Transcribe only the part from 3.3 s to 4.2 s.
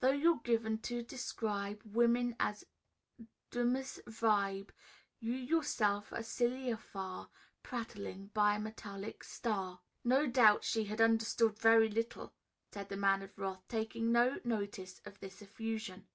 dummes